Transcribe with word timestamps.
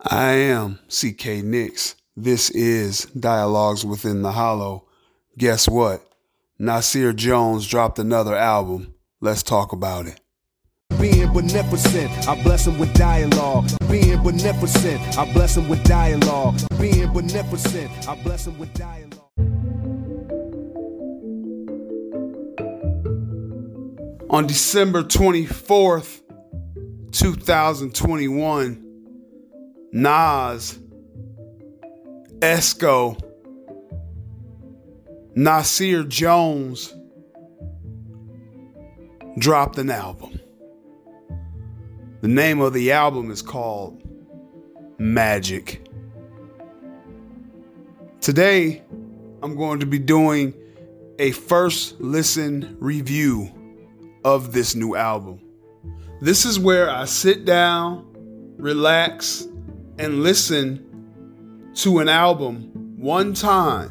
I 0.00 0.30
am 0.30 0.78
CK 0.86 1.42
Nix. 1.42 1.96
This 2.16 2.50
is 2.50 3.06
Dialogues 3.06 3.84
Within 3.84 4.22
the 4.22 4.30
Hollow. 4.30 4.86
Guess 5.36 5.68
what? 5.68 6.08
Nasir 6.56 7.12
Jones 7.12 7.66
dropped 7.66 7.98
another 7.98 8.36
album. 8.36 8.94
Let's 9.20 9.42
talk 9.42 9.72
about 9.72 10.06
it. 10.06 10.20
Being 11.00 11.32
beneficent, 11.32 12.28
I 12.28 12.40
bless 12.44 12.68
him 12.68 12.78
with 12.78 12.94
dialogue. 12.94 13.68
Being 13.90 14.22
beneficent, 14.22 15.18
I 15.18 15.32
bless 15.32 15.56
him 15.56 15.68
with 15.68 15.82
dialogue. 15.82 16.60
Being 16.78 17.12
beneficent, 17.12 17.90
I 18.08 18.14
bless 18.22 18.46
him 18.46 18.56
with 18.56 18.72
dialogue. 18.74 19.18
On 24.30 24.46
December 24.46 25.02
24th, 25.02 26.20
2021, 27.10 28.87
Nas, 29.90 30.78
Esco, 32.40 33.18
Nasir 35.34 36.04
Jones 36.04 36.94
dropped 39.38 39.78
an 39.78 39.90
album. 39.90 40.38
The 42.20 42.28
name 42.28 42.60
of 42.60 42.74
the 42.74 42.92
album 42.92 43.30
is 43.30 43.40
called 43.40 44.02
Magic. 44.98 45.86
Today, 48.20 48.82
I'm 49.42 49.56
going 49.56 49.80
to 49.80 49.86
be 49.86 49.98
doing 49.98 50.52
a 51.18 51.30
first 51.30 51.98
listen 52.00 52.76
review 52.78 53.50
of 54.24 54.52
this 54.52 54.74
new 54.74 54.96
album. 54.96 55.40
This 56.20 56.44
is 56.44 56.58
where 56.58 56.90
I 56.90 57.06
sit 57.06 57.44
down, 57.46 58.04
relax, 58.58 59.46
and 59.98 60.22
listen 60.22 61.72
to 61.74 61.98
an 61.98 62.08
album 62.08 62.96
one 62.96 63.34
time, 63.34 63.90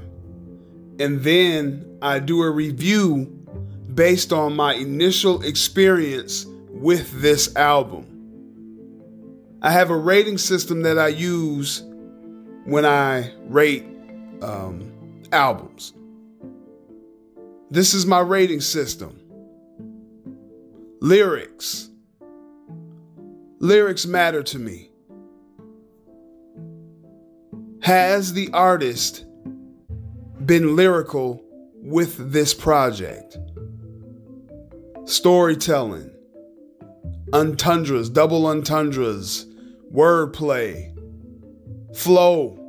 and 1.00 1.22
then 1.22 1.98
I 2.02 2.20
do 2.20 2.42
a 2.44 2.50
review 2.50 3.26
based 3.94 4.32
on 4.32 4.56
my 4.56 4.74
initial 4.74 5.42
experience 5.42 6.46
with 6.70 7.22
this 7.22 7.56
album. 7.56 8.06
I 9.62 9.72
have 9.72 9.90
a 9.90 9.98
rating 9.98 10.38
system 10.38 10.84
that 10.84 11.00
I 11.00 11.08
use 11.08 11.82
when 12.66 12.86
I 12.86 13.34
rate 13.48 13.86
um, 14.42 14.92
albums. 15.32 15.94
This 17.72 17.94
is 17.94 18.06
my 18.06 18.20
rating 18.20 18.62
system. 18.62 19.20
Lyrics. 21.02 21.90
Lyrics 23.60 24.06
matter 24.06 24.44
to 24.44 24.60
me. 24.60 24.87
Has 27.88 28.34
the 28.34 28.50
artist 28.52 29.24
been 30.46 30.76
lyrical 30.76 31.42
with 31.76 32.34
this 32.34 32.54
project? 32.54 33.38
Storytelling, 35.06 36.12
entendres, 37.32 38.10
double 38.10 38.46
entendres, 38.48 39.46
wordplay, 39.90 40.94
flow, 41.96 42.60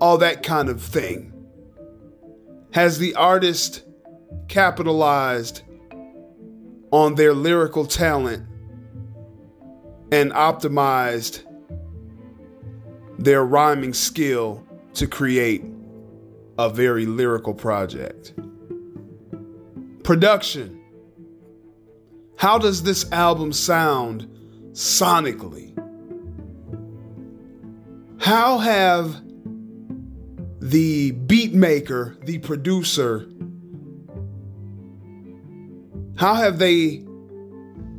all 0.00 0.18
that 0.18 0.44
kind 0.44 0.68
of 0.68 0.80
thing. 0.80 1.32
Has 2.74 3.00
the 3.00 3.12
artist 3.16 3.82
capitalized 4.46 5.62
on 6.92 7.16
their 7.16 7.34
lyrical 7.34 7.84
talent 7.84 8.46
and 10.12 10.30
optimized 10.30 11.42
their 13.18 13.44
rhyming 13.44 13.94
skill 13.94 14.64
to 14.94 15.06
create 15.06 15.64
a 16.58 16.70
very 16.70 17.06
lyrical 17.06 17.54
project. 17.54 18.34
Production. 20.02 20.82
How 22.36 22.58
does 22.58 22.82
this 22.82 23.10
album 23.12 23.52
sound 23.52 24.28
sonically? 24.72 25.72
How 28.20 28.58
have 28.58 29.22
the 30.60 31.12
beat 31.12 31.54
maker, 31.54 32.16
the 32.24 32.38
producer, 32.38 33.28
how 36.16 36.34
have 36.34 36.58
they 36.58 37.04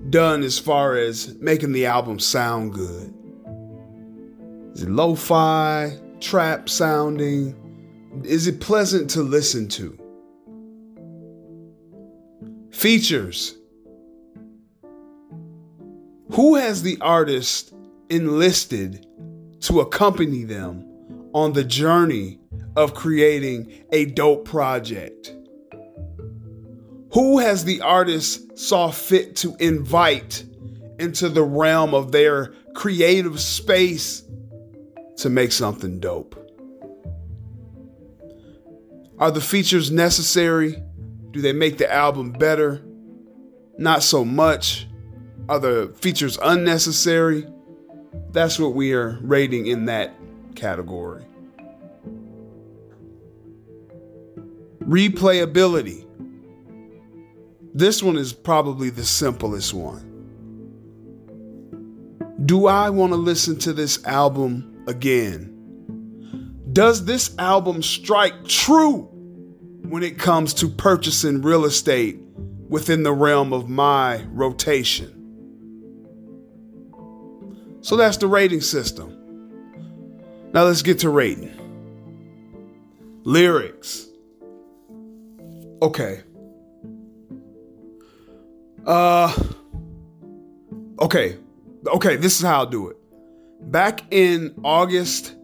done 0.09 0.43
as 0.43 0.57
far 0.57 0.95
as 0.97 1.35
making 1.35 1.71
the 1.71 1.85
album 1.85 2.19
sound 2.19 2.73
good? 2.73 3.13
Is 4.77 4.83
it 4.83 4.91
lo 4.91 5.15
fi, 5.15 5.97
trap 6.19 6.69
sounding? 6.69 7.55
Is 8.23 8.45
it 8.45 8.61
pleasant 8.61 9.09
to 9.09 9.23
listen 9.23 9.67
to? 9.69 9.97
Features. 12.69 13.57
Who 16.33 16.53
has 16.53 16.83
the 16.83 16.99
artist 17.01 17.73
enlisted 18.11 19.07
to 19.61 19.79
accompany 19.79 20.43
them 20.43 20.85
on 21.33 21.53
the 21.53 21.63
journey 21.63 22.39
of 22.75 22.93
creating 22.93 23.83
a 23.91 24.05
dope 24.05 24.45
project? 24.45 25.33
Who 27.13 27.39
has 27.39 27.65
the 27.65 27.81
artist 27.81 28.55
saw 28.59 28.91
fit 28.91 29.37
to 29.37 29.55
invite 29.59 30.43
into 30.99 31.29
the 31.29 31.41
realm 31.41 31.95
of 31.95 32.11
their 32.11 32.53
creative 32.75 33.39
space 33.39 34.21
to 35.17 35.29
make 35.29 35.51
something 35.51 35.99
dope? 35.99 36.43
Are 39.19 39.31
the 39.31 39.41
features 39.41 39.91
necessary? 39.91 40.81
Do 41.31 41.41
they 41.41 41.53
make 41.53 41.77
the 41.77 41.91
album 41.91 42.31
better? 42.31 42.83
Not 43.77 44.03
so 44.03 44.23
much. 44.23 44.87
Are 45.49 45.59
the 45.59 45.93
features 45.97 46.37
unnecessary? 46.41 47.47
That's 48.31 48.59
what 48.59 48.73
we 48.73 48.93
are 48.93 49.17
rating 49.21 49.67
in 49.67 49.85
that 49.85 50.13
category. 50.55 51.25
Replayability. 54.81 56.05
This 57.73 58.01
one 58.01 58.17
is 58.17 58.33
probably 58.33 58.89
the 58.89 59.03
simplest 59.03 59.73
one. 59.73 60.03
Do 62.45 62.67
I 62.67 62.89
want 62.89 63.13
to 63.13 63.17
listen 63.17 63.57
to 63.59 63.73
this 63.73 64.03
album 64.05 64.76
again? 64.87 65.53
Does 66.73 67.05
this 67.05 67.35
album 67.37 67.83
strike 67.83 68.45
true 68.45 69.03
when 69.83 70.03
it 70.03 70.17
comes 70.17 70.53
to 70.55 70.67
purchasing 70.67 71.41
real 71.41 71.65
estate 71.65 72.19
within 72.69 73.03
the 73.03 73.13
realm 73.13 73.53
of 73.53 73.69
my 73.69 74.23
rotation? 74.31 75.13
So 77.81 77.95
that's 77.95 78.17
the 78.17 78.27
rating 78.27 78.61
system. 78.61 79.13
Now 80.53 80.63
let's 80.63 80.81
get 80.81 80.99
to 80.99 81.09
rating. 81.09 81.53
Lyrics. 83.23 84.07
Okay. 85.81 86.21
Uh 88.85 89.33
Okay. 90.99 91.37
Okay, 91.85 92.15
this 92.15 92.39
is 92.39 92.45
how 92.45 92.59
I'll 92.59 92.65
do 92.65 92.89
it. 92.89 92.97
Back 93.61 94.01
in 94.11 94.55
August 94.63 95.35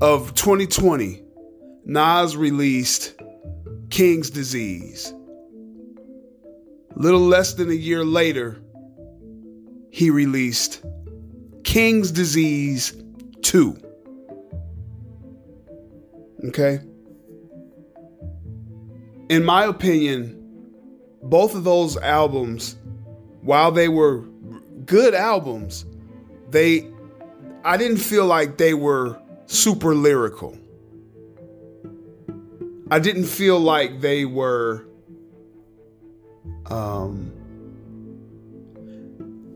of 0.00 0.34
2020, 0.34 1.22
Nas 1.84 2.36
released 2.36 3.14
King's 3.90 4.30
Disease. 4.30 5.12
Little 6.96 7.20
less 7.20 7.54
than 7.54 7.70
a 7.70 7.74
year 7.74 8.04
later, 8.04 8.60
he 9.90 10.10
released 10.10 10.84
King's 11.64 12.10
Disease 12.10 12.94
2. 13.42 13.76
Okay? 16.48 16.80
In 19.28 19.44
my 19.44 19.64
opinion, 19.64 20.38
both 21.22 21.54
of 21.54 21.64
those 21.64 21.96
albums, 21.96 22.76
while 23.42 23.70
they 23.70 23.88
were 23.88 24.20
good 24.84 25.14
albums, 25.14 25.84
they 26.52 26.88
I 27.64 27.76
didn't 27.76 27.98
feel 27.98 28.26
like 28.26 28.58
they 28.58 28.74
were 28.74 29.20
super 29.46 29.94
lyrical. 29.94 30.56
I 32.90 32.98
didn't 32.98 33.24
feel 33.24 33.58
like 33.58 34.00
they 34.00 34.24
were 34.24 34.84
um 36.66 37.32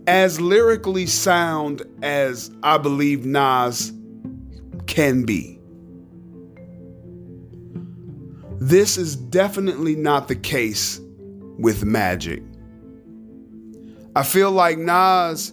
as 0.07 0.41
lyrically 0.41 1.07
sound 1.07 1.83
as 2.03 2.51
I 2.63 2.79
believe 2.79 3.27
Nas 3.27 3.93
can 4.87 5.25
be. 5.25 5.59
This 8.59 8.97
is 8.97 9.17
definitely 9.17 9.97
not 9.97 10.29
the 10.29 10.37
case 10.37 11.01
with 11.59 11.85
Magic. 11.85 12.43
I 14.15 14.23
feel 14.23 14.51
like 14.51 14.79
Nas 14.79 15.53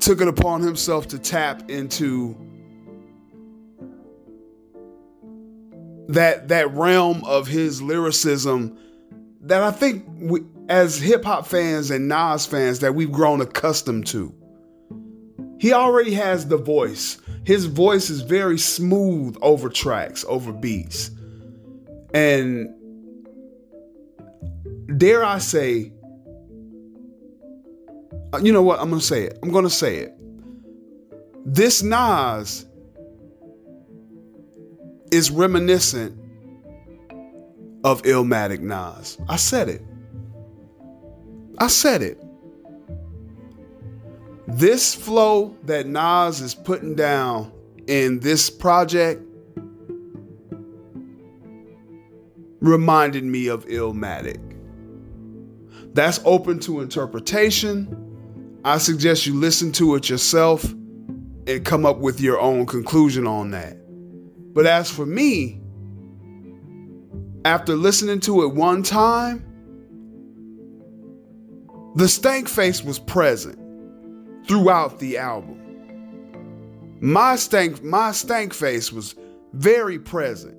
took 0.00 0.20
it 0.20 0.28
upon 0.28 0.62
himself 0.62 1.08
to 1.08 1.18
tap 1.18 1.70
into 1.70 2.36
that 6.08 6.48
that 6.48 6.72
realm 6.74 7.22
of 7.24 7.46
his 7.46 7.82
lyricism 7.82 8.78
that 9.42 9.62
I 9.62 9.70
think 9.70 10.04
we, 10.18 10.40
as 10.68 10.98
hip 10.98 11.24
hop 11.24 11.46
fans 11.46 11.90
and 11.90 12.08
Nas 12.08 12.46
fans 12.46 12.80
that 12.80 12.94
we've 12.94 13.12
grown 13.12 13.40
accustomed 13.40 14.06
to. 14.08 14.34
He 15.58 15.72
already 15.72 16.14
has 16.14 16.46
the 16.46 16.56
voice. 16.56 17.18
His 17.44 17.64
voice 17.64 18.10
is 18.10 18.20
very 18.20 18.58
smooth 18.58 19.36
over 19.40 19.68
tracks, 19.68 20.24
over 20.28 20.52
beats. 20.52 21.10
And 22.14 22.68
dare 24.96 25.24
I 25.24 25.38
say, 25.38 25.92
Uh, 28.32 28.38
you 28.42 28.52
know 28.52 28.62
what? 28.62 28.80
I'm 28.80 28.90
to 29.00 29.06
say 29.06 29.24
it. 29.24 29.38
I'm 29.42 29.50
to 29.64 29.70
say 29.70 29.96
it. 29.96 30.14
This 31.46 31.82
Nas 31.82 32.66
is 35.10 35.30
reminiscent 35.30 36.18
of 37.84 38.02
Illmatic 38.02 38.60
Nas. 38.60 39.16
I 39.28 39.36
said 39.36 39.68
it. 39.68 39.82
I 41.58 41.68
said 41.68 42.02
it. 42.02 42.22
This 44.46 44.94
flow 44.94 45.56
that 45.64 45.86
Nas 45.86 46.40
is 46.40 46.54
putting 46.54 46.94
down 46.94 47.52
in 47.86 48.20
this 48.20 48.50
project 48.50 49.22
reminded 52.60 53.24
me 53.24 53.46
of 53.46 53.64
Illmatic. 53.66 54.38
That's 55.94 56.20
open 56.24 56.58
to 56.60 56.80
interpretation. 56.80 58.07
I 58.64 58.78
suggest 58.78 59.26
you 59.26 59.34
listen 59.34 59.72
to 59.72 59.94
it 59.94 60.08
yourself 60.08 60.64
and 60.64 61.64
come 61.64 61.86
up 61.86 61.98
with 61.98 62.20
your 62.20 62.40
own 62.40 62.66
conclusion 62.66 63.26
on 63.26 63.52
that. 63.52 63.76
But 64.52 64.66
as 64.66 64.90
for 64.90 65.06
me, 65.06 65.60
after 67.44 67.74
listening 67.74 68.20
to 68.20 68.42
it 68.42 68.54
one 68.54 68.82
time, 68.82 69.44
the 71.94 72.08
stank 72.08 72.48
face 72.48 72.82
was 72.82 72.98
present 72.98 73.58
throughout 74.46 74.98
the 74.98 75.18
album. 75.18 75.56
My 77.00 77.36
stank, 77.36 77.82
my 77.82 78.12
stank 78.12 78.52
face 78.52 78.92
was 78.92 79.14
very 79.52 79.98
present. 79.98 80.56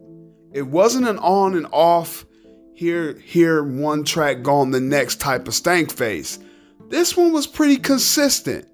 It 0.54 0.64
wasn't 0.64 1.08
an 1.08 1.20
on 1.20 1.56
and 1.56 1.68
off, 1.72 2.26
here, 2.74 3.20
here, 3.20 3.62
one 3.62 4.06
track 4.06 4.42
gone 4.42 4.72
the 4.72 4.80
next 4.80 5.20
type 5.20 5.48
of 5.48 5.54
stank 5.54 5.92
face. 5.92 6.40
This 6.90 7.16
one 7.16 7.32
was 7.32 7.48
pretty 7.48 7.78
consistent. 7.78 8.68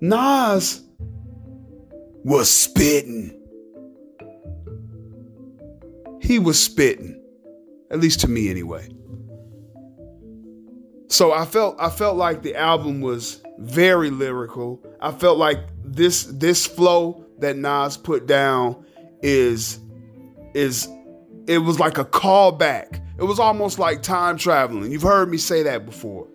Nas 0.00 0.80
was 2.24 2.50
spitting. 2.50 3.34
He 6.22 6.38
was 6.38 6.62
spitting. 6.62 7.20
At 7.90 8.00
least 8.00 8.20
to 8.20 8.28
me 8.28 8.48
anyway. 8.48 8.88
So 11.08 11.32
I 11.32 11.46
felt 11.46 11.76
I 11.80 11.90
felt 11.90 12.16
like 12.16 12.42
the 12.42 12.54
album 12.54 13.00
was 13.00 13.42
very 13.58 14.10
lyrical. 14.10 14.80
I 15.00 15.10
felt 15.10 15.38
like 15.38 15.58
this 15.82 16.24
this 16.24 16.66
flow 16.66 17.24
that 17.38 17.56
Nas 17.56 17.96
put 17.96 18.26
down 18.26 18.84
is 19.22 19.80
is 20.54 20.86
it 21.46 21.58
was 21.58 21.80
like 21.80 21.98
a 21.98 22.04
callback. 22.04 23.02
It 23.18 23.24
was 23.24 23.40
almost 23.40 23.78
like 23.78 24.02
time 24.02 24.36
traveling. 24.36 24.92
You've 24.92 25.02
heard 25.02 25.30
me 25.30 25.38
say 25.38 25.62
that 25.64 25.86
before. 25.86 26.28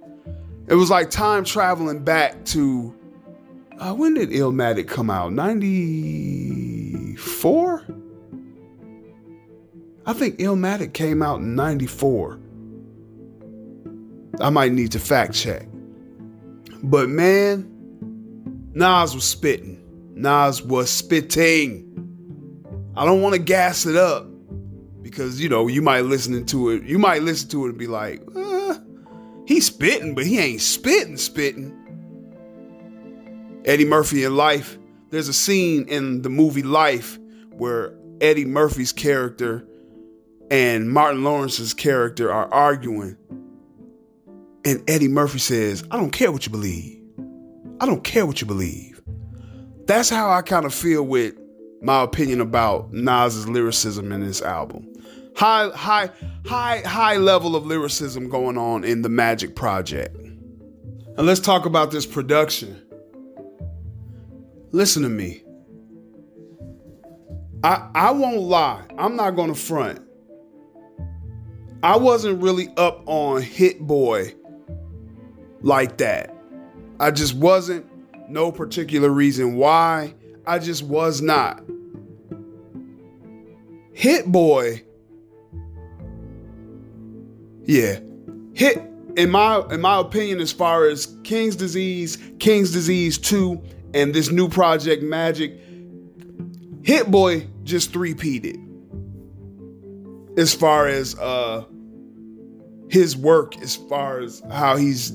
It 0.68 0.76
was 0.76 0.90
like 0.90 1.10
time 1.10 1.44
traveling 1.44 2.04
back 2.04 2.46
to 2.46 2.96
uh, 3.80 3.94
when 3.94 4.14
did 4.14 4.30
Illmatic 4.30 4.88
come 4.88 5.10
out? 5.10 5.34
94? 5.34 7.86
I 10.06 10.14
think 10.14 10.40
Illmatic 10.40 10.94
came 10.94 11.22
out 11.22 11.42
in 11.42 11.56
94. 11.56 12.40
I 14.40 14.50
might 14.50 14.72
need 14.72 14.94
to 14.94 15.00
fact 15.00 15.34
check. 15.34 15.68
But 16.84 17.10
man, 17.10 17.70
Nas 18.74 19.16
was 19.16 19.26
spitting. 19.26 19.82
Nas 20.16 20.62
was 20.62 20.90
spitting. 20.90 21.90
I 22.96 23.06
don't 23.06 23.22
want 23.22 23.34
to 23.34 23.40
gas 23.40 23.86
it 23.86 23.96
up 23.96 24.28
because 25.02 25.42
you 25.42 25.50
know 25.50 25.68
you 25.68 25.82
might 25.82 26.02
listen 26.02 26.46
to 26.46 26.70
it. 26.70 26.84
You 26.84 27.00
might 27.00 27.24
listen 27.24 27.50
to 27.50 27.66
it 27.66 27.70
and 27.70 27.78
be 27.78 27.88
like, 27.88 28.22
uh, 28.36 28.53
"He's 29.46 29.66
spitting, 29.66 30.16
but 30.16 30.26
he 30.26 30.40
ain't 30.40 30.62
spitting, 30.62 31.18
spitting." 31.18 31.74
Eddie 33.66 33.86
Murphy 33.86 34.24
in 34.24 34.36
Life. 34.36 34.78
There's 35.10 35.28
a 35.28 35.34
scene 35.34 35.88
in 35.88 36.22
the 36.22 36.30
movie 36.30 36.64
Life 36.64 37.20
where 37.52 37.94
Eddie 38.20 38.46
Murphy's 38.46 38.92
character 38.92 39.66
and 40.50 40.92
Martin 40.92 41.24
Lawrence's 41.24 41.74
character 41.74 42.32
are 42.32 42.52
arguing. 42.54 43.18
And 44.66 44.84
Eddie 44.90 45.08
Murphy 45.08 45.40
says, 45.40 45.84
I 45.92 45.98
don't 45.98 46.12
care 46.12 46.32
what 46.32 46.46
you 46.46 46.52
believe. 46.52 47.00
I 47.80 47.86
don't 47.86 48.04
care 48.04 48.26
what 48.26 48.40
you 48.40 48.48
believe. 48.48 49.02
That's 49.86 50.10
how 50.10 50.30
I 50.30 50.42
kind 50.42 50.66
of 50.66 50.74
feel 50.74 51.04
with 51.04 51.36
my 51.84 52.02
opinion 52.02 52.40
about 52.40 52.92
Nas's 52.94 53.48
lyricism 53.48 54.12
in 54.12 54.22
this 54.22 54.42
album. 54.42 54.88
High, 55.36 55.70
high, 55.70 56.10
high, 56.46 56.80
high 56.86 57.18
level 57.18 57.56
of 57.56 57.66
lyricism 57.66 58.30
going 58.30 58.58
on 58.58 58.84
in 58.84 59.02
the 59.02 59.10
Magic 59.10 59.56
Project. 59.56 60.16
And 60.16 61.28
let's 61.28 61.40
talk 61.40 61.66
about 61.66 61.92
this 61.92 62.06
production. 62.06 62.82
Listen 64.72 65.04
to 65.04 65.10
me. 65.10 65.44
I 67.64 67.90
I 67.94 68.12
won't 68.12 68.42
lie. 68.42 68.84
I'm 68.98 69.16
not 69.16 69.32
gonna 69.32 69.54
front. 69.54 70.02
I 71.84 71.98
wasn't 71.98 72.42
really 72.42 72.70
up 72.78 73.04
on 73.06 73.42
Hit 73.42 73.82
Boy 73.82 74.34
like 75.62 75.98
that. 75.98 76.36
I 77.00 77.12
just 77.12 77.36
wasn't. 77.36 77.86
No 78.30 78.52
particular 78.52 79.10
reason 79.10 79.56
why. 79.56 80.16
I 80.46 80.60
just 80.60 80.84
was 80.84 81.22
not. 81.22 81.64
Hit 83.94 84.26
Boy. 84.26 84.84
Yeah. 87.64 88.00
Hit 88.54 88.82
in 89.16 89.30
my 89.30 89.64
in 89.72 89.82
my 89.82 90.00
opinion 90.00 90.40
as 90.42 90.52
far 90.52 90.88
as 90.88 91.16
King's 91.24 91.56
Disease, 91.56 92.18
King's 92.40 92.72
Disease 92.72 93.18
2 93.18 93.62
and 93.94 94.14
this 94.14 94.32
new 94.32 94.50
project 94.50 95.04
Magic 95.04 95.60
Hit 96.84 97.10
Boy 97.10 97.48
just 97.64 97.94
three-peated. 97.94 98.60
As 100.38 100.54
far 100.54 100.88
as 100.88 101.18
uh 101.20 101.64
his 102.90 103.16
work 103.16 103.60
as 103.62 103.76
far 103.76 104.20
as 104.20 104.42
how 104.52 104.76
he's 104.76 105.14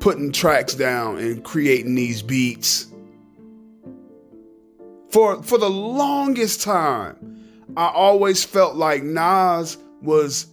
putting 0.00 0.32
tracks 0.32 0.74
down 0.74 1.18
and 1.18 1.44
creating 1.44 1.94
these 1.94 2.22
beats. 2.22 2.86
For 5.16 5.42
for 5.42 5.56
the 5.56 5.70
longest 5.70 6.60
time, 6.60 7.72
I 7.74 7.86
always 7.86 8.44
felt 8.44 8.76
like 8.76 9.02
Nas 9.02 9.78
was 10.02 10.46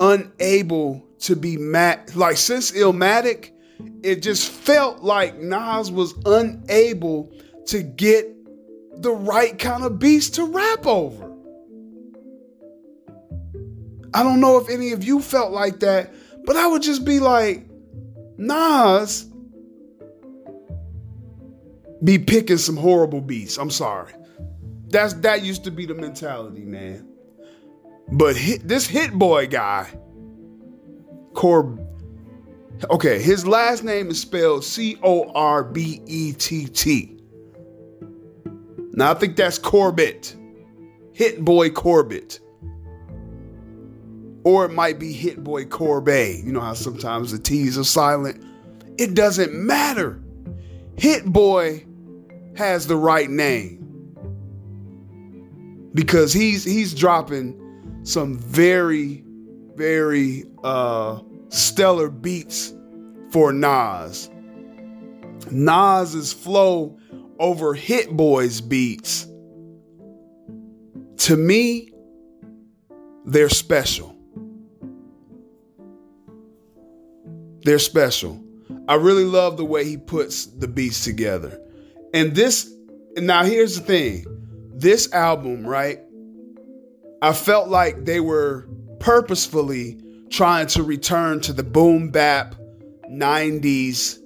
unable 0.00 1.06
to 1.18 1.36
be 1.36 1.58
mad. 1.58 2.16
Like 2.16 2.38
since 2.38 2.72
Illmatic, 2.72 3.50
it 4.02 4.22
just 4.22 4.48
felt 4.48 5.02
like 5.02 5.36
Nas 5.36 5.92
was 5.92 6.14
unable 6.24 7.30
to 7.66 7.82
get 7.82 8.26
the 9.02 9.12
right 9.12 9.58
kind 9.58 9.84
of 9.84 9.98
beats 9.98 10.30
to 10.30 10.46
rap 10.46 10.86
over. 10.86 11.30
I 14.14 14.22
don't 14.22 14.40
know 14.40 14.56
if 14.56 14.70
any 14.70 14.92
of 14.92 15.04
you 15.04 15.20
felt 15.20 15.52
like 15.52 15.80
that, 15.80 16.14
but 16.46 16.56
I 16.56 16.66
would 16.68 16.80
just 16.80 17.04
be 17.04 17.20
like, 17.20 17.68
Nas 18.38 19.29
be 22.02 22.18
picking 22.18 22.58
some 22.58 22.76
horrible 22.76 23.20
beats. 23.20 23.58
I'm 23.58 23.70
sorry. 23.70 24.12
That's 24.88 25.14
that 25.14 25.42
used 25.42 25.64
to 25.64 25.70
be 25.70 25.86
the 25.86 25.94
mentality, 25.94 26.64
man. 26.64 27.06
But 28.12 28.36
hit, 28.36 28.66
this 28.66 28.86
hit 28.86 29.12
boy 29.12 29.46
guy, 29.46 29.88
Corb. 31.34 31.86
Okay, 32.90 33.20
his 33.20 33.46
last 33.46 33.84
name 33.84 34.08
is 34.10 34.20
spelled 34.20 34.64
C 34.64 34.98
O 35.02 35.30
R 35.32 35.62
B 35.62 36.00
E 36.06 36.32
T 36.32 36.66
T. 36.66 37.16
Now 38.92 39.12
I 39.12 39.14
think 39.14 39.36
that's 39.36 39.58
Corbett. 39.58 40.34
Hit 41.12 41.44
boy 41.44 41.70
Corbett. 41.70 42.40
Or 44.42 44.64
it 44.64 44.72
might 44.72 44.98
be 44.98 45.12
Hit 45.12 45.44
Boy 45.44 45.66
Corbet. 45.66 46.44
You 46.44 46.52
know 46.52 46.60
how 46.60 46.72
sometimes 46.72 47.30
the 47.30 47.38
T's 47.38 47.76
are 47.76 47.84
silent? 47.84 48.42
It 48.96 49.14
doesn't 49.14 49.52
matter. 49.52 50.18
Hit 50.96 51.26
Boy 51.26 51.84
has 52.60 52.86
the 52.86 52.96
right 52.96 53.30
name. 53.30 53.78
Because 55.94 56.32
he's 56.32 56.62
he's 56.62 56.94
dropping 56.94 57.56
some 58.04 58.38
very, 58.38 59.24
very 59.74 60.44
uh 60.62 61.20
stellar 61.48 62.10
beats 62.10 62.74
for 63.30 63.50
Nas. 63.50 64.30
Nas's 65.50 66.34
flow 66.34 66.98
over 67.38 67.72
Hit 67.72 68.14
Boy's 68.14 68.60
beats, 68.60 69.26
to 71.16 71.36
me, 71.36 71.90
they're 73.24 73.48
special. 73.48 74.14
They're 77.62 77.78
special. 77.78 78.44
I 78.86 78.94
really 78.94 79.24
love 79.24 79.56
the 79.56 79.64
way 79.64 79.84
he 79.84 79.96
puts 79.96 80.44
the 80.46 80.68
beats 80.68 81.02
together. 81.04 81.58
And 82.12 82.34
this, 82.34 82.72
now 83.16 83.44
here's 83.44 83.78
the 83.78 83.84
thing 83.84 84.24
this 84.74 85.12
album, 85.12 85.66
right? 85.66 86.00
I 87.22 87.32
felt 87.34 87.68
like 87.68 88.04
they 88.06 88.20
were 88.20 88.66
purposefully 88.98 90.00
trying 90.30 90.66
to 90.68 90.82
return 90.82 91.40
to 91.40 91.52
the 91.52 91.62
boom 91.62 92.10
bap 92.10 92.54
90s 93.10 94.18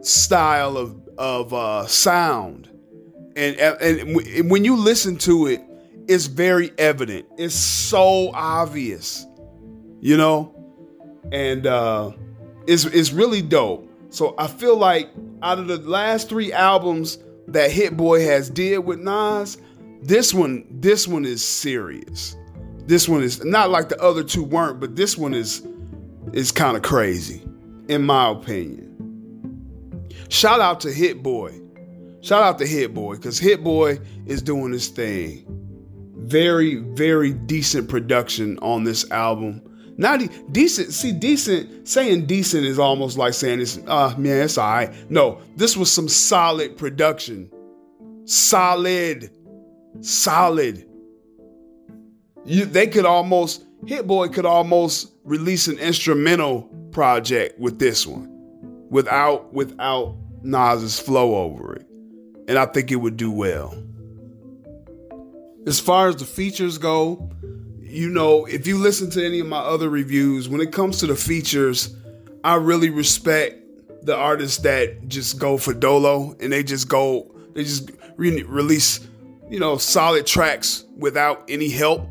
style 0.00 0.76
of, 0.76 0.96
of 1.18 1.52
uh, 1.52 1.86
sound. 1.86 2.70
And, 3.36 3.56
and 3.58 4.50
when 4.50 4.64
you 4.64 4.76
listen 4.76 5.16
to 5.18 5.48
it, 5.48 5.60
it's 6.06 6.26
very 6.26 6.72
evident. 6.78 7.26
It's 7.36 7.54
so 7.54 8.30
obvious, 8.32 9.26
you 10.00 10.16
know? 10.16 10.54
And 11.32 11.66
uh, 11.66 12.12
it's, 12.66 12.84
it's 12.84 13.12
really 13.12 13.42
dope. 13.42 13.90
So 14.10 14.34
I 14.38 14.46
feel 14.46 14.76
like 14.76 15.10
out 15.44 15.58
of 15.58 15.68
the 15.68 15.78
last 15.78 16.28
three 16.28 16.52
albums 16.52 17.18
that 17.48 17.70
Hit 17.70 17.96
Boy 17.96 18.22
has 18.22 18.48
did 18.48 18.78
with 18.78 18.98
Nas, 18.98 19.58
this 20.02 20.32
one, 20.32 20.66
this 20.70 21.06
one 21.06 21.26
is 21.26 21.44
serious. 21.44 22.34
This 22.86 23.08
one 23.08 23.22
is 23.22 23.44
not 23.44 23.70
like 23.70 23.90
the 23.90 24.00
other 24.02 24.24
two 24.24 24.42
weren't, 24.42 24.80
but 24.80 24.96
this 24.96 25.16
one 25.16 25.34
is 25.34 25.66
is 26.32 26.50
kind 26.50 26.76
of 26.76 26.82
crazy, 26.82 27.42
in 27.88 28.02
my 28.02 28.30
opinion. 28.30 28.90
Shout 30.30 30.60
out 30.60 30.80
to 30.80 30.90
Hit 30.90 31.22
Boy. 31.22 31.60
Shout 32.22 32.42
out 32.42 32.58
to 32.58 32.66
Hit 32.66 32.94
Boy, 32.94 33.16
because 33.16 33.38
Hit 33.38 33.62
Boy 33.62 33.98
is 34.26 34.42
doing 34.42 34.72
his 34.72 34.88
thing. 34.88 35.44
Very, 36.16 36.76
very 36.76 37.32
decent 37.32 37.88
production 37.90 38.58
on 38.60 38.84
this 38.84 39.08
album. 39.10 39.62
Not 39.96 40.20
de- 40.20 40.28
decent. 40.50 40.92
See, 40.92 41.12
decent. 41.12 41.88
Saying 41.88 42.26
decent 42.26 42.64
is 42.64 42.78
almost 42.78 43.16
like 43.18 43.34
saying 43.34 43.60
it's. 43.60 43.78
Uh, 43.86 44.14
man, 44.18 44.42
it's 44.42 44.58
all 44.58 44.70
right. 44.70 45.10
No, 45.10 45.40
this 45.56 45.76
was 45.76 45.90
some 45.90 46.08
solid 46.08 46.76
production. 46.76 47.50
Solid, 48.24 49.30
solid. 50.00 50.86
You, 52.44 52.64
they 52.64 52.86
could 52.86 53.06
almost. 53.06 53.64
Hit 53.86 54.06
Boy 54.06 54.28
could 54.28 54.46
almost 54.46 55.12
release 55.24 55.68
an 55.68 55.78
instrumental 55.78 56.62
project 56.90 57.58
with 57.58 57.78
this 57.78 58.06
one, 58.06 58.28
without 58.88 59.52
without 59.52 60.16
Nas's 60.42 60.98
flow 60.98 61.36
over 61.36 61.74
it, 61.76 61.86
and 62.48 62.58
I 62.58 62.66
think 62.66 62.90
it 62.90 62.96
would 62.96 63.16
do 63.16 63.30
well. 63.30 63.76
As 65.66 65.80
far 65.80 66.08
as 66.08 66.16
the 66.16 66.24
features 66.24 66.78
go, 66.78 67.30
you 67.94 68.10
know, 68.10 68.44
if 68.46 68.66
you 68.66 68.76
listen 68.76 69.08
to 69.10 69.24
any 69.24 69.38
of 69.38 69.46
my 69.46 69.58
other 69.58 69.88
reviews, 69.88 70.48
when 70.48 70.60
it 70.60 70.72
comes 70.72 70.98
to 70.98 71.06
the 71.06 71.14
features, 71.14 71.94
I 72.42 72.56
really 72.56 72.90
respect 72.90 73.60
the 74.04 74.16
artists 74.16 74.58
that 74.58 75.08
just 75.08 75.38
go 75.38 75.56
for 75.56 75.72
dolo 75.72 76.36
and 76.40 76.52
they 76.52 76.64
just 76.64 76.88
go, 76.88 77.32
they 77.54 77.62
just 77.62 77.92
re- 78.16 78.42
release, 78.42 79.06
you 79.48 79.60
know, 79.60 79.76
solid 79.76 80.26
tracks 80.26 80.84
without 80.96 81.44
any 81.48 81.70
help. 81.70 82.06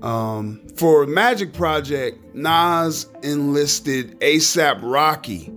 Um, 0.00 0.66
for 0.76 1.04
Magic 1.06 1.52
Project, 1.52 2.34
Nas 2.34 3.06
enlisted 3.22 4.18
ASAP 4.20 4.80
Rocky, 4.82 5.52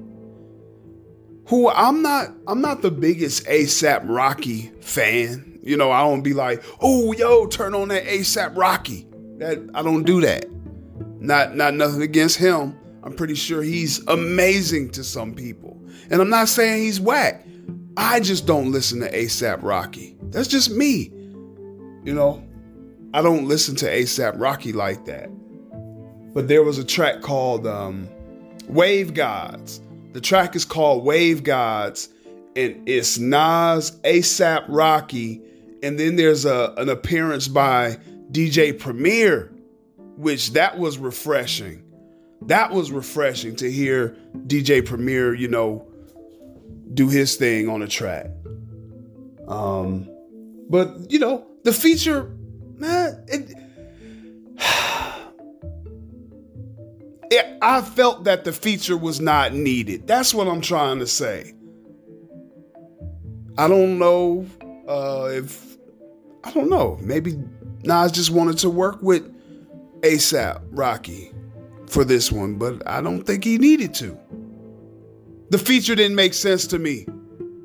who 1.47 1.69
I'm 1.69 2.01
not, 2.01 2.31
I'm 2.47 2.61
not 2.61 2.81
the 2.81 2.91
biggest 2.91 3.45
ASAP 3.45 4.03
Rocky 4.05 4.71
fan. 4.81 5.54
You 5.65 5.75
know, 5.75 5.91
I 5.91 6.01
don't 6.01 6.21
be 6.21 6.33
like, 6.33 6.63
oh, 6.79 7.11
yo, 7.13 7.47
turn 7.47 7.73
on 7.73 7.89
that 7.89 8.05
ASAP 8.05 8.55
Rocky. 8.55 9.07
That 9.39 9.67
I 9.73 9.81
don't 9.81 10.03
do 10.03 10.21
that. 10.21 10.45
Not 11.19 11.55
not 11.55 11.73
nothing 11.73 12.03
against 12.03 12.37
him. 12.37 12.77
I'm 13.03 13.13
pretty 13.13 13.35
sure 13.35 13.61
he's 13.61 14.05
amazing 14.07 14.91
to 14.91 15.03
some 15.03 15.33
people. 15.33 15.83
And 16.09 16.21
I'm 16.21 16.29
not 16.29 16.47
saying 16.49 16.83
he's 16.83 17.01
whack. 17.01 17.45
I 17.97 18.19
just 18.19 18.45
don't 18.45 18.71
listen 18.71 18.99
to 19.01 19.11
ASAP 19.11 19.63
Rocky. 19.63 20.15
That's 20.29 20.47
just 20.47 20.69
me. 20.69 21.11
You 22.03 22.13
know, 22.13 22.47
I 23.13 23.21
don't 23.21 23.47
listen 23.47 23.75
to 23.77 23.85
ASAP 23.85 24.39
Rocky 24.39 24.71
like 24.71 25.05
that. 25.05 25.29
But 26.33 26.47
there 26.47 26.63
was 26.63 26.77
a 26.77 26.83
track 26.83 27.21
called 27.21 27.65
um, 27.65 28.07
Wave 28.67 29.13
Gods. 29.13 29.81
The 30.13 30.21
track 30.21 30.55
is 30.55 30.65
called 30.65 31.05
Wave 31.05 31.43
Gods, 31.43 32.09
and 32.55 32.87
it's 32.87 33.17
Nas, 33.17 33.91
ASAP 34.03 34.65
Rocky, 34.67 35.41
and 35.85 35.99
then 35.99 36.15
there's 36.15 36.45
a 36.45 36.73
an 36.77 36.89
appearance 36.89 37.47
by 37.47 37.97
DJ 38.31 38.77
Premier, 38.77 39.53
which 40.17 40.53
that 40.53 40.79
was 40.79 40.97
refreshing. 40.97 41.83
That 42.41 42.71
was 42.71 42.91
refreshing 42.91 43.55
to 43.57 43.71
hear 43.71 44.17
DJ 44.47 44.83
Premier, 44.83 45.35
you 45.35 45.47
know, 45.47 45.87
do 46.93 47.07
his 47.07 47.35
thing 47.35 47.69
on 47.69 47.83
a 47.83 47.87
track. 47.87 48.31
Um, 49.47 50.09
but 50.69 51.11
you 51.11 51.19
know, 51.19 51.45
the 51.63 51.71
feature, 51.71 52.35
man, 52.77 53.23
it, 53.27 53.53
it, 57.31 57.57
I 57.61 57.81
felt 57.81 58.23
that 58.23 58.43
the 58.43 58.51
feature 58.51 58.97
was 58.97 59.21
not 59.21 59.53
needed. 59.53 60.07
That's 60.07 60.33
what 60.33 60.47
I'm 60.47 60.61
trying 60.61 60.97
to 60.97 61.07
say. 61.07 61.53
I 63.55 63.67
don't 63.67 63.99
know 63.99 64.47
uh, 64.87 65.29
if 65.31 65.74
I 66.45 66.51
don't 66.51 66.69
know. 66.69 66.97
Maybe 67.01 67.37
Nas 67.83 68.11
just 68.11 68.29
wanted 68.31 68.57
to 68.59 68.69
work 68.69 69.01
with 69.01 69.31
ASAP 70.01 70.61
Rocky 70.71 71.31
for 71.87 72.03
this 72.03 72.31
one, 72.31 72.55
but 72.55 72.87
I 72.87 73.01
don't 73.01 73.23
think 73.23 73.43
he 73.43 73.57
needed 73.57 73.93
to. 73.95 74.17
The 75.49 75.57
feature 75.57 75.95
didn't 75.95 76.15
make 76.15 76.33
sense 76.33 76.67
to 76.67 76.79
me. 76.79 77.05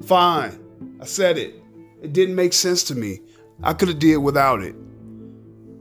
Fine. 0.04 0.58
I 1.00 1.04
said 1.04 1.38
it. 1.38 1.62
It 2.02 2.12
didn't 2.12 2.34
make 2.34 2.52
sense 2.52 2.82
to 2.84 2.94
me. 2.94 3.20
I 3.62 3.74
could 3.74 3.88
have 3.88 3.98
did 3.98 4.18
without 4.18 4.62
it. 4.62 4.74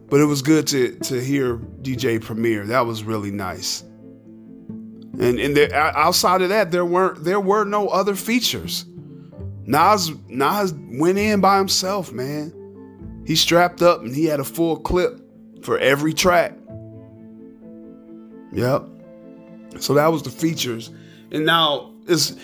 But 0.10 0.20
it 0.20 0.25
was 0.25 0.41
good 0.41 0.68
to 0.68 0.96
to 0.96 1.24
hear 1.24 1.58
DJ 1.82 2.22
Premier. 2.22 2.65
That 2.65 2.86
was 2.86 3.03
really 3.03 3.32
nice. 3.32 3.82
And 5.20 5.39
and 5.39 5.56
there, 5.56 5.74
outside 5.74 6.41
of 6.41 6.50
that, 6.50 6.72
there 6.72 6.86
weren't 6.86 7.24
there 7.24 7.39
were 7.39 7.63
no 7.63 7.88
other 7.89 8.15
features. 8.15 8.86
Nas 9.65 10.12
Nas 10.27 10.74
went 10.74 11.18
in 11.18 11.41
by 11.41 11.58
himself, 11.58 12.12
man. 12.12 12.53
He 13.29 13.36
strapped 13.36 13.83
up 13.83 14.01
and 14.01 14.15
he 14.15 14.25
had 14.25 14.39
a 14.39 14.43
full 14.43 14.77
clip 14.77 15.21
for 15.62 15.77
every 15.77 16.15
track. 16.15 16.51
Yep. 18.51 18.88
So 19.77 19.93
that 19.93 20.07
was 20.07 20.24
the 20.24 20.31
features. 20.31 20.89
And 21.31 21.45
now 21.45 21.93
is 22.07 22.36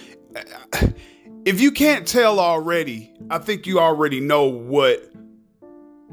if 1.43 1.59
you 1.59 1.71
can't 1.71 2.07
tell 2.07 2.39
already, 2.39 3.11
I 3.31 3.39
think 3.39 3.65
you 3.65 3.79
already 3.79 4.19
know 4.19 4.43
what 4.43 5.11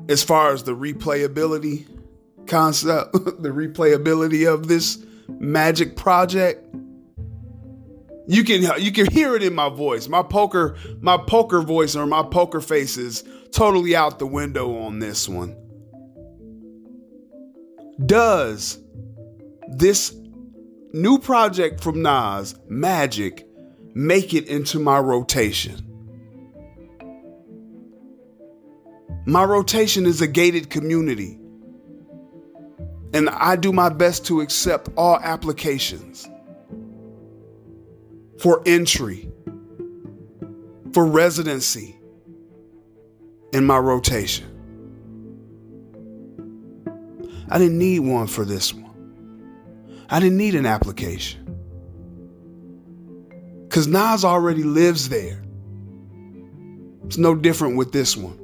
as 0.09 0.23
far 0.23 0.55
as 0.55 0.63
the 0.65 0.75
replayability 0.75 1.87
concept, 2.47 3.13
the 3.13 3.51
replayability 3.51 4.51
of 4.51 4.69
this 4.69 5.05
magic 5.29 5.97
project. 5.97 6.67
You 8.27 8.45
can 8.45 8.63
you 8.81 8.93
can 8.93 9.11
hear 9.11 9.35
it 9.35 9.43
in 9.43 9.55
my 9.55 9.69
voice. 9.69 10.09
My 10.09 10.23
poker 10.23 10.77
my 11.01 11.17
poker 11.17 11.61
voice 11.61 11.97
or 11.97 12.07
my 12.07 12.23
poker 12.23 12.61
face 12.61 12.97
is 12.97 13.25
totally 13.51 13.97
out 13.97 14.19
the 14.19 14.27
window 14.27 14.79
on 14.79 15.01
this 15.01 15.29
one. 15.29 15.57
Does 18.07 18.79
this 19.69 20.15
new 20.93 21.19
project 21.19 21.83
from 21.83 22.03
Nas, 22.03 22.55
Magic, 22.69 23.47
make 23.95 24.35
it 24.35 24.47
into 24.47 24.79
my 24.79 24.99
rotation? 24.99 25.89
My 29.27 29.45
rotation 29.45 30.07
is 30.07 30.21
a 30.21 30.27
gated 30.27 30.71
community, 30.71 31.39
and 33.13 33.29
I 33.31 33.55
do 33.57 33.73
my 33.73 33.89
best 33.89 34.27
to 34.27 34.41
accept 34.41 34.89
all 34.97 35.19
applications 35.19 36.29
for 38.43 38.61
entry, 38.67 39.31
for 40.93 41.07
residency, 41.07 41.97
in 43.53 43.65
my 43.65 43.79
rotation. 43.79 44.49
I 47.49 47.59
didn't 47.59 47.79
need 47.79 48.01
one 48.01 48.27
for 48.27 48.45
this 48.45 48.75
one. 48.75 48.91
I 50.11 50.19
didn't 50.19 50.39
need 50.39 50.57
an 50.57 50.67
application. 50.67 51.39
Because 53.69 53.87
Nas 53.87 54.25
already 54.25 54.65
lives 54.65 55.09
there. 55.09 55.41
It's 57.05 57.19
no 57.19 57.37
different 57.37 57.77
with 57.77 57.93
this 57.93 58.17
one. 58.17 58.39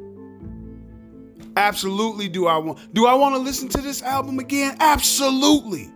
Absolutely 1.56 2.28
do 2.28 2.46
I 2.46 2.56
want 2.58 2.94
do 2.94 3.06
I 3.06 3.14
want 3.14 3.34
to 3.34 3.40
listen 3.40 3.68
to 3.70 3.80
this 3.80 4.00
album 4.02 4.38
again? 4.38 4.76
Absolutely. 4.78 5.92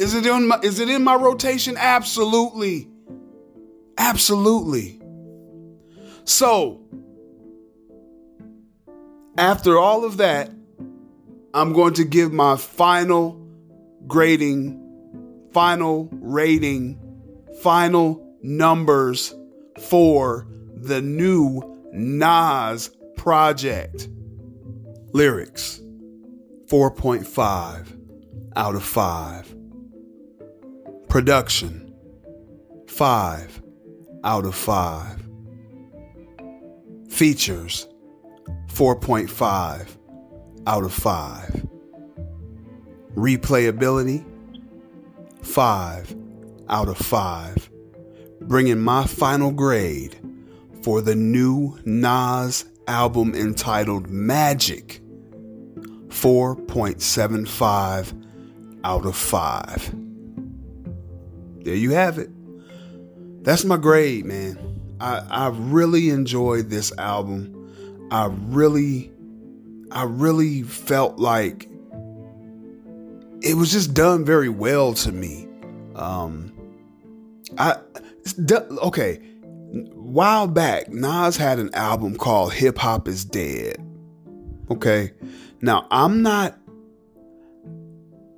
Is 0.00 0.14
it 0.14 0.26
in 0.26 0.48
my 0.48 0.58
is 0.64 0.80
it 0.80 0.88
in 0.88 1.04
my 1.04 1.14
rotation? 1.14 1.76
Absolutely. 1.78 2.87
Absolutely. 3.98 5.00
So, 6.24 6.80
after 9.36 9.76
all 9.76 10.04
of 10.04 10.18
that, 10.18 10.50
I'm 11.52 11.72
going 11.72 11.94
to 11.94 12.04
give 12.04 12.32
my 12.32 12.56
final 12.56 13.32
grading, 14.06 14.80
final 15.52 16.08
rating, 16.12 16.98
final 17.62 18.24
numbers 18.42 19.34
for 19.80 20.46
the 20.74 21.02
new 21.02 21.60
Nas 21.92 22.90
project. 23.16 24.08
Lyrics 25.12 25.80
4.5 26.66 27.98
out 28.54 28.74
of 28.76 28.84
5. 28.84 29.56
Production 31.08 31.94
5 32.86 33.62
out 34.24 34.44
of 34.44 34.54
5. 34.54 35.26
Features 37.08 37.88
4.5 38.66 39.96
out 40.66 40.84
of 40.84 40.92
5. 40.92 41.66
Replayability 43.14 44.24
5 45.42 46.16
out 46.68 46.88
of 46.88 46.98
5. 46.98 47.70
Bringing 48.42 48.80
my 48.80 49.04
final 49.04 49.50
grade 49.50 50.18
for 50.82 51.00
the 51.00 51.14
new 51.14 51.78
Nas 51.84 52.66
album 52.86 53.34
entitled 53.34 54.08
Magic 54.08 55.00
4.75 56.08 58.26
out 58.84 59.06
of 59.06 59.16
5. 59.16 59.94
There 61.64 61.74
you 61.74 61.90
have 61.90 62.18
it. 62.18 62.30
That's 63.48 63.64
my 63.64 63.78
grade, 63.78 64.26
man. 64.26 64.58
I, 65.00 65.26
I 65.30 65.48
really 65.48 66.10
enjoyed 66.10 66.68
this 66.68 66.92
album. 66.98 68.06
I 68.10 68.26
really, 68.26 69.10
I 69.90 70.04
really 70.04 70.64
felt 70.64 71.18
like 71.18 71.66
it 73.40 73.56
was 73.56 73.72
just 73.72 73.94
done 73.94 74.26
very 74.26 74.50
well 74.50 74.92
to 74.92 75.12
me. 75.12 75.48
Um, 75.94 76.52
I 77.56 77.76
okay. 78.82 79.14
While 79.94 80.46
back, 80.46 80.90
Nas 80.90 81.38
had 81.38 81.58
an 81.58 81.74
album 81.74 82.18
called 82.18 82.52
Hip 82.52 82.76
Hop 82.76 83.08
Is 83.08 83.24
Dead. 83.24 83.76
Okay, 84.70 85.12
now 85.62 85.86
I'm 85.90 86.20
not. 86.20 86.58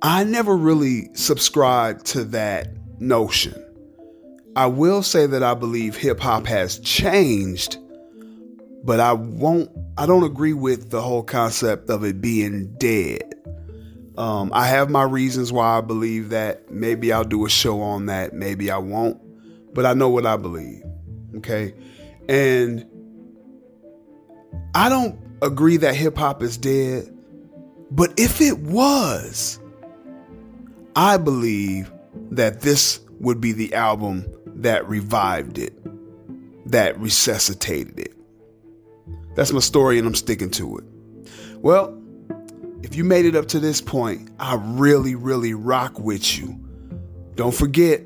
I 0.01 0.23
never 0.23 0.55
really 0.55 1.09
subscribed 1.15 2.05
to 2.05 2.23
that 2.23 2.69
notion. 3.01 3.61
I 4.55 4.65
will 4.65 5.01
say 5.01 5.27
that 5.27 5.43
I 5.43 5.53
believe 5.53 5.95
hip 5.95 6.19
hop 6.19 6.45
has 6.47 6.77
changed, 6.79 7.77
but 8.83 8.99
I 8.99 9.13
won't, 9.13 9.71
I 9.97 10.05
don't 10.05 10.23
agree 10.23 10.53
with 10.53 10.89
the 10.89 11.01
whole 11.01 11.23
concept 11.23 11.89
of 11.89 12.03
it 12.03 12.19
being 12.19 12.75
dead. 12.77 13.33
Um, 14.17 14.51
I 14.53 14.67
have 14.67 14.89
my 14.89 15.03
reasons 15.03 15.53
why 15.53 15.77
I 15.77 15.81
believe 15.81 16.29
that. 16.29 16.69
Maybe 16.69 17.13
I'll 17.13 17.23
do 17.23 17.45
a 17.45 17.49
show 17.49 17.81
on 17.81 18.07
that, 18.07 18.33
maybe 18.33 18.69
I 18.69 18.77
won't, 18.77 19.21
but 19.73 19.85
I 19.85 19.93
know 19.93 20.09
what 20.09 20.25
I 20.25 20.35
believe. 20.35 20.83
Okay. 21.37 21.73
And 22.27 22.85
I 24.75 24.89
don't 24.89 25.17
agree 25.41 25.77
that 25.77 25.95
hip 25.95 26.17
hop 26.17 26.43
is 26.43 26.57
dead, 26.57 27.09
but 27.89 28.13
if 28.17 28.41
it 28.41 28.59
was, 28.59 29.59
I 30.95 31.15
believe 31.15 31.89
that 32.31 32.61
this 32.61 32.99
would 33.21 33.39
be 33.39 33.53
the 33.53 33.73
album 33.73 34.25
that 34.61 34.87
revived 34.87 35.57
it, 35.57 35.73
that 36.69 36.99
resuscitated 36.99 37.99
it. 37.99 38.13
That's 39.35 39.51
my 39.51 39.59
story, 39.59 39.97
and 39.97 40.07
I'm 40.07 40.15
sticking 40.15 40.51
to 40.51 40.77
it. 40.77 40.83
Well, 41.57 41.97
if 42.83 42.95
you 42.95 43.03
made 43.03 43.25
it 43.25 43.35
up 43.35 43.47
to 43.49 43.59
this 43.59 43.81
point, 43.81 44.29
I 44.39 44.55
really, 44.55 45.15
really 45.15 45.53
rock 45.53 45.99
with 45.99 46.37
you. 46.37 46.59
Don't 47.35 47.53
forget 47.53 48.01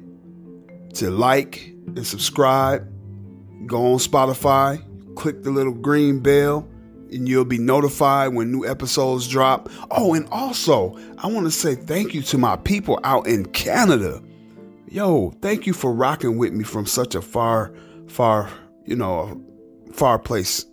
to 0.95 1.09
like 1.09 1.73
and 1.87 2.05
subscribe. 2.05 2.87
Go 3.65 3.93
on 3.93 3.97
Spotify, 3.97 4.83
click 5.15 5.43
the 5.43 5.51
little 5.51 5.73
green 5.73 6.19
bell, 6.19 6.67
and 7.11 7.27
you'll 7.27 7.45
be 7.45 7.57
notified 7.57 8.33
when 8.33 8.51
new 8.51 8.65
episodes 8.65 9.27
drop. 9.27 9.69
Oh, 9.91 10.13
and 10.13 10.27
also, 10.29 10.97
I 11.17 11.27
want 11.27 11.45
to 11.45 11.51
say 11.51 11.75
thank 11.75 12.13
you 12.13 12.21
to 12.23 12.37
my 12.37 12.55
people 12.57 12.99
out 13.03 13.27
in 13.27 13.45
Canada 13.47 14.21
yo, 14.87 15.31
thank 15.41 15.65
you 15.67 15.73
for 15.73 15.93
rocking 15.93 16.37
with 16.37 16.53
me 16.53 16.63
from 16.63 16.85
such 16.85 17.15
a 17.15 17.21
far, 17.21 17.73
far, 18.07 18.49
you 18.85 18.95
know, 18.95 19.41
far 19.93 20.19
place, 20.19 20.65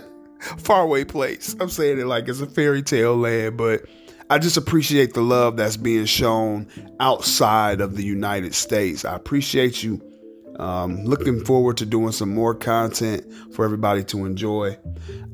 far 0.58 0.82
away 0.82 1.04
place. 1.04 1.56
I'm 1.60 1.68
saying 1.68 1.98
it 1.98 2.06
like 2.06 2.28
it's 2.28 2.40
a 2.40 2.46
fairy 2.46 2.82
tale 2.82 3.16
land, 3.16 3.56
but 3.56 3.82
I 4.30 4.38
just 4.38 4.56
appreciate 4.56 5.14
the 5.14 5.22
love 5.22 5.56
that's 5.56 5.76
being 5.76 6.04
shown 6.04 6.68
outside 7.00 7.80
of 7.80 7.96
the 7.96 8.04
United 8.04 8.54
States. 8.54 9.04
I 9.04 9.14
appreciate 9.14 9.82
you. 9.82 10.02
Um, 10.58 11.04
looking 11.04 11.44
forward 11.44 11.76
to 11.76 11.86
doing 11.86 12.10
some 12.10 12.34
more 12.34 12.52
content 12.52 13.24
for 13.54 13.64
everybody 13.64 14.02
to 14.04 14.26
enjoy. 14.26 14.76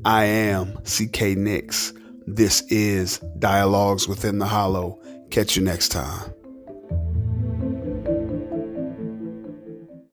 I 0.05 0.25
am 0.25 0.77
CK 0.83 1.35
Nix. 1.35 1.93
This 2.27 2.61
is 2.69 3.17
Dialogues 3.39 4.07
Within 4.07 4.37
the 4.37 4.45
Hollow. 4.45 4.99
Catch 5.31 5.55
you 5.55 5.63
next 5.63 5.89
time. 5.89 6.31